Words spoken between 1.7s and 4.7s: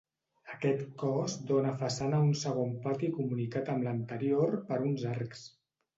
façana a un segon pati comunicat amb l'anterior